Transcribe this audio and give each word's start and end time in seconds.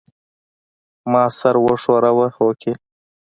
ما 1.11 1.23
سر 1.39 1.55
وښوراوه 1.65 2.27
هوکې. 2.37 2.73